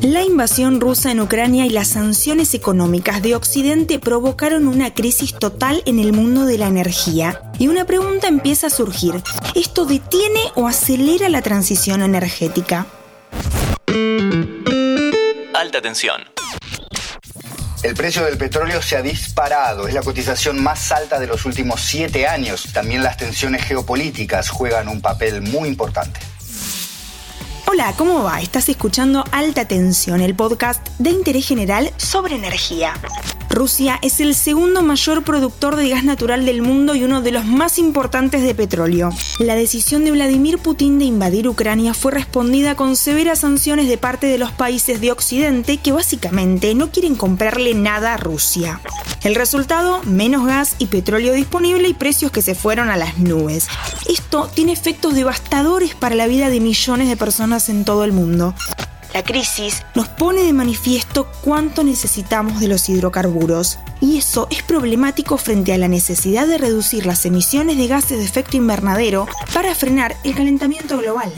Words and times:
La 0.00 0.22
invasión 0.22 0.80
rusa 0.80 1.10
en 1.10 1.20
Ucrania 1.20 1.66
y 1.66 1.70
las 1.70 1.88
sanciones 1.88 2.54
económicas 2.54 3.22
de 3.22 3.34
Occidente 3.34 3.98
provocaron 3.98 4.68
una 4.68 4.94
crisis 4.94 5.34
total 5.34 5.82
en 5.86 5.98
el 5.98 6.12
mundo 6.12 6.46
de 6.46 6.58
la 6.58 6.66
energía. 6.66 7.42
Y 7.58 7.68
una 7.68 7.84
pregunta 7.84 8.28
empieza 8.28 8.68
a 8.68 8.70
surgir. 8.70 9.22
¿Esto 9.54 9.86
detiene 9.86 10.40
o 10.54 10.68
acelera 10.68 11.28
la 11.28 11.42
transición 11.42 12.02
energética? 12.02 12.86
Alta 15.54 15.80
tensión. 15.82 16.22
El 17.82 17.94
precio 17.94 18.24
del 18.24 18.36
petróleo 18.36 18.82
se 18.82 18.96
ha 18.96 19.02
disparado, 19.02 19.86
es 19.86 19.94
la 19.94 20.02
cotización 20.02 20.60
más 20.60 20.90
alta 20.90 21.20
de 21.20 21.28
los 21.28 21.44
últimos 21.44 21.80
siete 21.80 22.26
años. 22.26 22.68
También 22.72 23.04
las 23.04 23.16
tensiones 23.16 23.64
geopolíticas 23.64 24.50
juegan 24.50 24.88
un 24.88 25.00
papel 25.00 25.42
muy 25.42 25.68
importante. 25.68 26.18
Hola, 27.78 27.94
¿cómo 27.96 28.24
va? 28.24 28.40
Estás 28.40 28.68
escuchando 28.68 29.22
Alta 29.30 29.64
Tensión, 29.66 30.20
el 30.20 30.34
podcast 30.34 30.84
de 30.98 31.10
interés 31.10 31.46
general 31.46 31.92
sobre 31.96 32.34
energía. 32.34 32.94
Rusia 33.58 33.98
es 34.02 34.20
el 34.20 34.36
segundo 34.36 34.82
mayor 34.82 35.24
productor 35.24 35.74
de 35.74 35.88
gas 35.88 36.04
natural 36.04 36.46
del 36.46 36.62
mundo 36.62 36.94
y 36.94 37.02
uno 37.02 37.22
de 37.22 37.32
los 37.32 37.44
más 37.44 37.80
importantes 37.80 38.40
de 38.40 38.54
petróleo. 38.54 39.10
La 39.40 39.56
decisión 39.56 40.04
de 40.04 40.12
Vladimir 40.12 40.58
Putin 40.58 41.00
de 41.00 41.06
invadir 41.06 41.48
Ucrania 41.48 41.92
fue 41.92 42.12
respondida 42.12 42.76
con 42.76 42.94
severas 42.94 43.40
sanciones 43.40 43.88
de 43.88 43.98
parte 43.98 44.28
de 44.28 44.38
los 44.38 44.52
países 44.52 45.00
de 45.00 45.10
Occidente 45.10 45.78
que 45.78 45.90
básicamente 45.90 46.72
no 46.76 46.92
quieren 46.92 47.16
comprarle 47.16 47.74
nada 47.74 48.14
a 48.14 48.16
Rusia. 48.16 48.80
El 49.24 49.34
resultado, 49.34 50.02
menos 50.04 50.46
gas 50.46 50.76
y 50.78 50.86
petróleo 50.86 51.32
disponible 51.32 51.88
y 51.88 51.94
precios 51.94 52.30
que 52.30 52.42
se 52.42 52.54
fueron 52.54 52.90
a 52.90 52.96
las 52.96 53.18
nubes. 53.18 53.66
Esto 54.08 54.48
tiene 54.54 54.70
efectos 54.70 55.16
devastadores 55.16 55.96
para 55.96 56.14
la 56.14 56.28
vida 56.28 56.48
de 56.48 56.60
millones 56.60 57.08
de 57.08 57.16
personas 57.16 57.68
en 57.70 57.84
todo 57.84 58.04
el 58.04 58.12
mundo. 58.12 58.54
La 59.14 59.22
crisis 59.22 59.82
nos 59.94 60.08
pone 60.08 60.42
de 60.42 60.52
manifiesto 60.52 61.30
cuánto 61.42 61.82
necesitamos 61.82 62.60
de 62.60 62.68
los 62.68 62.88
hidrocarburos, 62.88 63.78
y 64.00 64.18
eso 64.18 64.46
es 64.50 64.62
problemático 64.62 65.38
frente 65.38 65.72
a 65.72 65.78
la 65.78 65.88
necesidad 65.88 66.46
de 66.46 66.58
reducir 66.58 67.06
las 67.06 67.24
emisiones 67.24 67.78
de 67.78 67.88
gases 67.88 68.18
de 68.18 68.24
efecto 68.24 68.56
invernadero 68.56 69.26
para 69.54 69.74
frenar 69.74 70.16
el 70.24 70.34
calentamiento 70.34 70.98
global. 70.98 71.32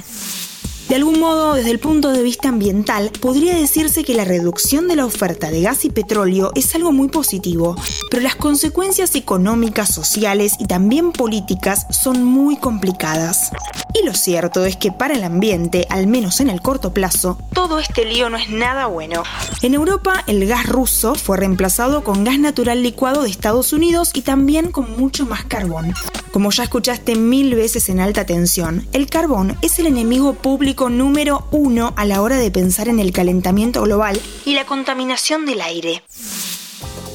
De 0.91 0.96
algún 0.96 1.20
modo, 1.20 1.55
desde 1.55 1.70
el 1.70 1.78
punto 1.78 2.10
de 2.10 2.20
vista 2.20 2.48
ambiental, 2.48 3.12
podría 3.20 3.55
decirse 3.55 4.02
que 4.02 4.12
la 4.12 4.24
reducción 4.24 4.88
de 4.88 4.96
la 4.96 5.06
oferta 5.06 5.48
de 5.48 5.60
gas 5.60 5.84
y 5.84 5.91
petróleo 5.91 6.50
es 6.56 6.74
algo 6.74 6.91
muy 6.91 7.06
positivo, 7.06 7.77
pero 8.10 8.24
las 8.24 8.34
consecuencias 8.34 9.14
económicas, 9.14 9.94
sociales 9.94 10.55
y 10.58 10.66
también 10.66 11.12
políticas 11.12 11.86
son 11.91 12.24
muy 12.24 12.56
complicadas. 12.56 13.52
Y 13.94 14.05
lo 14.05 14.14
cierto 14.14 14.64
es 14.64 14.74
que 14.74 14.91
para 14.91 15.14
el 15.14 15.22
ambiente, 15.22 15.86
al 15.91 16.08
menos 16.08 16.41
en 16.41 16.50
el 16.50 16.61
corto 16.61 16.92
plazo, 16.92 17.38
todo 17.52 17.78
este 17.78 18.05
lío 18.05 18.28
no 18.28 18.36
es 18.36 18.50
nada 18.50 18.86
bueno. 18.86 19.22
En 19.62 19.74
Europa, 19.74 20.24
el 20.27 20.44
gas 20.48 20.66
ruso 20.66 21.14
fue 21.14 21.36
reemplazado 21.36 22.02
con 22.02 22.24
gas 22.24 22.41
natural 22.41 22.83
licuado 22.83 23.22
de 23.22 23.30
Estados 23.30 23.72
Unidos 23.72 24.11
y 24.12 24.22
también 24.22 24.72
con 24.72 24.98
mucho 24.98 25.24
más 25.24 25.44
carbón. 25.44 25.94
Como 26.33 26.53
ya 26.53 26.62
escuchaste 26.62 27.17
mil 27.17 27.56
veces 27.56 27.89
en 27.89 27.98
alta 27.98 28.25
tensión, 28.25 28.86
el 28.92 29.09
carbón 29.09 29.59
es 29.62 29.81
el 29.81 29.86
enemigo 29.86 30.34
público 30.34 30.89
número 30.89 31.48
uno 31.50 31.92
a 31.97 32.05
la 32.05 32.23
hora 32.23 32.36
de 32.36 32.53
pensar 32.53 32.89
en 32.89 33.00
el 33.00 33.12
calentamiento 33.12 33.83
global 33.83 34.20
y 34.45 34.55
la 34.55 34.64
contaminación 34.64 35.45
del 35.45 35.61
aire. 35.61 36.05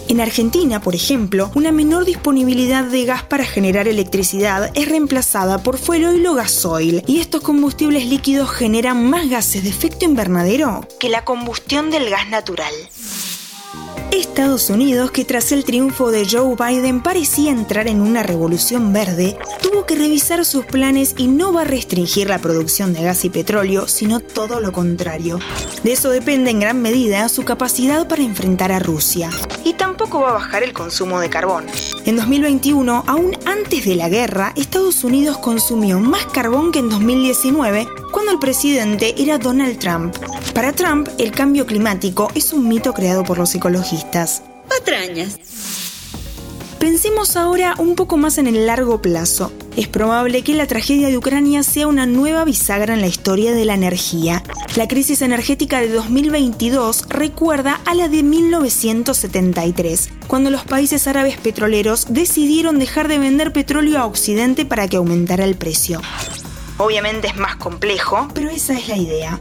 En 0.09 0.19
Argentina, 0.19 0.81
por 0.81 0.95
ejemplo, 0.95 1.49
una 1.55 1.71
menor 1.71 2.05
disponibilidad 2.05 2.83
de 2.83 3.05
gas 3.05 3.23
para 3.23 3.45
generar 3.45 3.87
electricidad 3.87 4.69
es 4.75 4.89
reemplazada 4.89 5.63
por 5.63 5.77
fuel 5.77 6.25
o 6.27 6.33
gasoil, 6.35 7.01
y 7.07 7.19
estos 7.19 7.41
combustibles 7.41 8.05
líquidos 8.05 8.51
generan 8.51 9.09
más 9.09 9.29
gases 9.29 9.63
de 9.63 9.69
efecto 9.69 10.05
invernadero 10.05 10.87
que 10.99 11.09
la 11.09 11.23
combustión 11.23 11.89
del 11.89 12.09
gas 12.09 12.29
natural. 12.29 12.73
Estados 14.19 14.69
Unidos, 14.69 15.11
que 15.11 15.25
tras 15.25 15.51
el 15.51 15.65
triunfo 15.65 16.09
de 16.09 16.27
Joe 16.29 16.55
Biden 16.55 17.01
parecía 17.01 17.51
entrar 17.51 17.87
en 17.87 18.01
una 18.01 18.23
revolución 18.23 18.93
verde, 18.93 19.37
tuvo 19.61 19.85
que 19.85 19.95
revisar 19.95 20.45
sus 20.45 20.65
planes 20.65 21.15
y 21.17 21.27
no 21.27 21.51
va 21.51 21.61
a 21.61 21.65
restringir 21.65 22.29
la 22.29 22.39
producción 22.39 22.93
de 22.93 23.03
gas 23.03 23.25
y 23.25 23.29
petróleo, 23.29 23.87
sino 23.87 24.21
todo 24.21 24.61
lo 24.61 24.71
contrario. 24.71 25.39
De 25.83 25.91
eso 25.91 26.09
depende 26.09 26.51
en 26.51 26.61
gran 26.61 26.81
medida 26.81 27.27
su 27.29 27.43
capacidad 27.43 28.07
para 28.07 28.23
enfrentar 28.23 28.71
a 28.71 28.79
Rusia. 28.79 29.29
Y 29.63 29.73
tampoco 29.73 30.21
va 30.21 30.29
a 30.29 30.33
bajar 30.33 30.63
el 30.63 30.73
consumo 30.73 31.19
de 31.19 31.29
carbón. 31.29 31.65
En 32.05 32.15
2021, 32.15 33.03
aún 33.07 33.37
antes 33.45 33.85
de 33.85 33.95
la 33.95 34.09
guerra, 34.09 34.53
Estados 34.55 35.03
Unidos 35.03 35.37
consumió 35.39 35.99
más 35.99 36.25
carbón 36.27 36.71
que 36.71 36.79
en 36.79 36.89
2019, 36.89 37.87
cuando 38.25 38.41
el 38.41 38.53
presidente 38.53 39.13
era 39.19 39.37
Donald 39.37 39.77
Trump. 39.77 40.15
Para 40.55 40.73
Trump, 40.73 41.07
el 41.19 41.31
cambio 41.31 41.67
climático 41.67 42.27
es 42.33 42.53
un 42.53 42.67
mito 42.67 42.91
creado 42.91 43.23
por 43.23 43.37
los 43.37 43.53
ecologistas. 43.53 44.41
Patrañas. 44.67 45.37
Pensemos 46.79 47.35
ahora 47.35 47.75
un 47.77 47.93
poco 47.93 48.17
más 48.17 48.39
en 48.39 48.47
el 48.47 48.65
largo 48.65 48.99
plazo. 48.99 49.51
Es 49.77 49.87
probable 49.87 50.41
que 50.41 50.55
la 50.55 50.65
tragedia 50.65 51.09
de 51.09 51.19
Ucrania 51.19 51.61
sea 51.61 51.85
una 51.85 52.07
nueva 52.07 52.45
bisagra 52.45 52.95
en 52.95 53.01
la 53.01 53.07
historia 53.07 53.53
de 53.53 53.63
la 53.63 53.75
energía. 53.75 54.41
La 54.75 54.87
crisis 54.87 55.21
energética 55.21 55.79
de 55.79 55.89
2022 55.89 57.05
recuerda 57.09 57.79
a 57.85 57.93
la 57.93 58.07
de 58.07 58.23
1973, 58.23 60.09
cuando 60.25 60.49
los 60.49 60.63
países 60.63 61.05
árabes 61.05 61.37
petroleros 61.37 62.07
decidieron 62.09 62.79
dejar 62.79 63.07
de 63.07 63.19
vender 63.19 63.53
petróleo 63.53 63.99
a 63.99 64.07
Occidente 64.07 64.65
para 64.65 64.87
que 64.87 64.97
aumentara 64.97 65.45
el 65.45 65.53
precio. 65.53 66.01
Obviamente 66.77 67.27
es 67.27 67.37
más 67.37 67.55
complejo, 67.55 68.27
pero 68.33 68.49
esa 68.49 68.73
es 68.73 68.89
la 68.89 68.97
idea. 68.97 69.39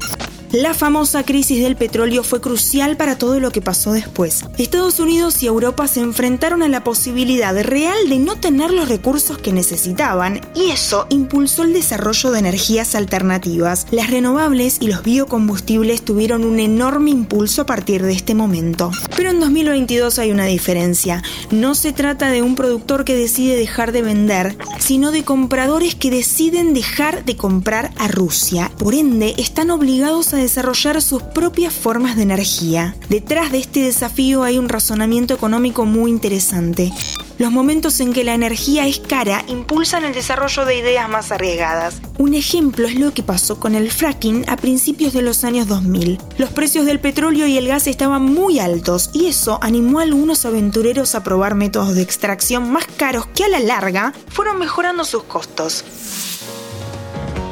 La 0.54 0.72
famosa 0.72 1.24
crisis 1.24 1.60
del 1.64 1.74
petróleo 1.74 2.22
fue 2.22 2.40
crucial 2.40 2.96
para 2.96 3.18
todo 3.18 3.40
lo 3.40 3.50
que 3.50 3.60
pasó 3.60 3.90
después. 3.90 4.44
Estados 4.56 5.00
Unidos 5.00 5.42
y 5.42 5.46
Europa 5.46 5.88
se 5.88 5.98
enfrentaron 5.98 6.62
a 6.62 6.68
la 6.68 6.84
posibilidad 6.84 7.60
real 7.64 8.08
de 8.08 8.20
no 8.20 8.36
tener 8.36 8.70
los 8.70 8.88
recursos 8.88 9.36
que 9.36 9.52
necesitaban 9.52 10.40
y 10.54 10.70
eso 10.70 11.08
impulsó 11.10 11.64
el 11.64 11.72
desarrollo 11.72 12.30
de 12.30 12.38
energías 12.38 12.94
alternativas. 12.94 13.88
Las 13.90 14.12
renovables 14.12 14.76
y 14.78 14.86
los 14.86 15.02
biocombustibles 15.02 16.02
tuvieron 16.02 16.44
un 16.44 16.60
enorme 16.60 17.10
impulso 17.10 17.62
a 17.62 17.66
partir 17.66 18.04
de 18.04 18.12
este 18.12 18.36
momento. 18.36 18.92
Pero 19.16 19.30
en 19.30 19.40
2022 19.40 20.20
hay 20.20 20.30
una 20.30 20.44
diferencia. 20.44 21.24
No 21.50 21.74
se 21.74 21.92
trata 21.92 22.30
de 22.30 22.42
un 22.42 22.54
productor 22.54 23.04
que 23.04 23.16
decide 23.16 23.56
dejar 23.56 23.90
de 23.90 24.02
vender, 24.02 24.56
sino 24.78 25.10
de 25.10 25.24
compradores 25.24 25.96
que 25.96 26.12
deciden 26.12 26.74
dejar 26.74 27.24
de 27.24 27.36
comprar 27.36 27.90
a 27.96 28.06
Rusia. 28.06 28.70
Por 28.78 28.94
ende, 28.94 29.34
están 29.36 29.72
obligados 29.72 30.32
a 30.32 30.43
desarrollar 30.44 31.00
sus 31.00 31.22
propias 31.22 31.72
formas 31.72 32.16
de 32.16 32.22
energía. 32.22 32.94
Detrás 33.08 33.50
de 33.50 33.58
este 33.58 33.80
desafío 33.80 34.42
hay 34.42 34.58
un 34.58 34.68
razonamiento 34.68 35.34
económico 35.34 35.84
muy 35.86 36.10
interesante. 36.10 36.92
Los 37.38 37.50
momentos 37.50 37.98
en 37.98 38.12
que 38.12 38.22
la 38.22 38.34
energía 38.34 38.86
es 38.86 39.00
cara 39.00 39.44
impulsan 39.48 40.04
el 40.04 40.14
desarrollo 40.14 40.64
de 40.64 40.78
ideas 40.78 41.08
más 41.08 41.32
arriesgadas. 41.32 41.96
Un 42.18 42.34
ejemplo 42.34 42.86
es 42.86 42.94
lo 42.94 43.12
que 43.12 43.24
pasó 43.24 43.58
con 43.58 43.74
el 43.74 43.90
fracking 43.90 44.44
a 44.48 44.56
principios 44.56 45.12
de 45.12 45.22
los 45.22 45.42
años 45.42 45.66
2000. 45.66 46.18
Los 46.38 46.50
precios 46.50 46.86
del 46.86 47.00
petróleo 47.00 47.46
y 47.46 47.56
el 47.56 47.66
gas 47.66 47.88
estaban 47.88 48.22
muy 48.22 48.60
altos 48.60 49.10
y 49.14 49.26
eso 49.26 49.58
animó 49.62 49.98
a 49.98 50.02
algunos 50.02 50.44
aventureros 50.44 51.14
a 51.14 51.24
probar 51.24 51.56
métodos 51.56 51.94
de 51.96 52.02
extracción 52.02 52.70
más 52.70 52.86
caros 52.96 53.26
que 53.34 53.44
a 53.44 53.48
la 53.48 53.60
larga 53.60 54.12
fueron 54.28 54.58
mejorando 54.58 55.04
sus 55.04 55.24
costos. 55.24 55.84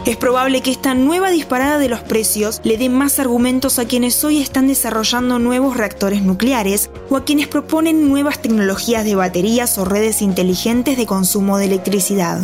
Es 0.05 0.17
probable 0.17 0.63
que 0.63 0.73
esta 0.73 0.95
nueva 0.95 1.31
disparada 1.31 1.79
de 1.79 1.89
los 1.89 2.01
precios 2.01 2.61
le 2.65 2.77
dé 2.77 2.89
más 2.89 3.21
argumentos 3.21 3.79
a 3.79 3.85
quienes 3.85 4.25
hoy 4.25 4.41
están 4.41 4.67
desarrollando 4.67 5.39
nuevos 5.39 5.77
reactores 5.77 6.23
nucleares 6.23 6.91
o 7.09 7.17
a 7.17 7.25
quienes 7.25 7.47
proponen 7.47 8.09
nuevas 8.09 8.43
tecnologías 8.43 9.05
de 9.05 9.15
baterías 9.15 9.79
o 9.79 9.85
redes 9.85 10.21
inteligentes 10.21 10.97
de 10.97 11.07
consumo 11.07 11.57
de 11.57 11.67
electricidad. 11.67 12.41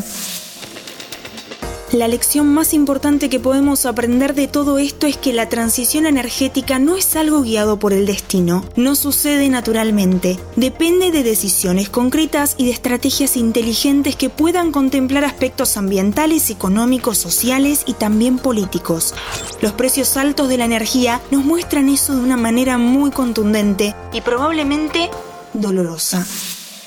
La 1.92 2.06
lección 2.06 2.52
más 2.52 2.74
importante 2.74 3.30
que 3.30 3.40
podemos 3.40 3.86
aprender 3.86 4.34
de 4.34 4.46
todo 4.46 4.76
esto 4.76 5.06
es 5.06 5.16
que 5.16 5.32
la 5.32 5.48
transición 5.48 6.04
energética 6.04 6.78
no 6.78 6.96
es 6.96 7.16
algo 7.16 7.40
guiado 7.40 7.78
por 7.78 7.94
el 7.94 8.04
destino, 8.04 8.62
no 8.76 8.94
sucede 8.94 9.48
naturalmente, 9.48 10.38
depende 10.56 11.10
de 11.10 11.22
decisiones 11.22 11.88
concretas 11.88 12.56
y 12.58 12.66
de 12.66 12.72
estrategias 12.72 13.38
inteligentes 13.38 14.16
que 14.16 14.28
puedan 14.28 14.70
contemplar 14.70 15.24
aspectos 15.24 15.78
ambientales, 15.78 16.50
económicos, 16.50 17.16
sociales 17.16 17.84
y 17.86 17.94
también 17.94 18.38
políticos. 18.38 19.14
Los 19.62 19.72
precios 19.72 20.18
altos 20.18 20.50
de 20.50 20.58
la 20.58 20.66
energía 20.66 21.22
nos 21.30 21.42
muestran 21.42 21.88
eso 21.88 22.14
de 22.14 22.20
una 22.20 22.36
manera 22.36 22.76
muy 22.76 23.10
contundente 23.10 23.94
y 24.12 24.20
probablemente 24.20 25.08
dolorosa. 25.54 26.26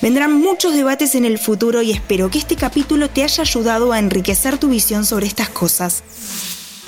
Vendrán 0.01 0.33
muchos 0.33 0.73
debates 0.73 1.15
en 1.15 1.25
el 1.25 1.37
futuro 1.37 1.81
y 1.81 1.91
espero 1.91 2.29
que 2.29 2.39
este 2.39 2.55
capítulo 2.55 3.09
te 3.09 3.23
haya 3.23 3.43
ayudado 3.43 3.93
a 3.93 3.99
enriquecer 3.99 4.57
tu 4.57 4.69
visión 4.69 5.05
sobre 5.05 5.27
estas 5.27 5.49
cosas. 5.49 6.03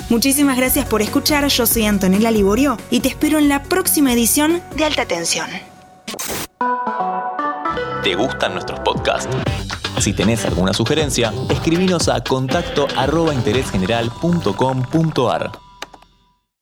Muchísimas 0.08 0.56
gracias 0.56 0.86
por 0.86 1.00
escuchar, 1.00 1.46
yo 1.46 1.66
soy 1.66 1.86
Antonella 1.86 2.30
Liborio 2.30 2.76
y 2.90 3.00
te 3.00 3.08
espero 3.08 3.38
en 3.38 3.48
la 3.48 3.62
próxima 3.62 4.12
edición 4.12 4.62
de 4.76 4.84
Alta 4.84 5.06
Tensión. 5.06 5.48
¿Te 8.02 8.14
gustan 8.16 8.52
nuestros 8.52 8.80
podcasts? 8.80 9.34
Si 10.00 10.12
tenés 10.12 10.44
alguna 10.44 10.72
sugerencia, 10.74 11.32
escribinos 11.50 12.08
a 12.08 12.22
contacto. 12.22 12.88